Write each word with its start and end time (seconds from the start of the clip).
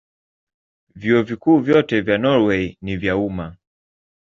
Vyuo 0.95 1.21
Vikuu 1.23 1.59
vyote 1.59 2.01
vya 2.01 2.17
Norwei 2.17 2.77
ni 2.81 2.97
vya 2.97 3.17
umma. 3.17 3.57